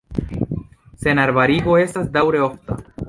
[1.03, 2.81] Senarbarigo estas daŭre ofta.